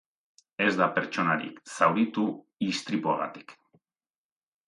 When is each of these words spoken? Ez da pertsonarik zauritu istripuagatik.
Ez 0.63 0.69
da 0.77 0.85
pertsonarik 0.95 1.59
zauritu 1.75 2.25
istripuagatik. 2.69 3.57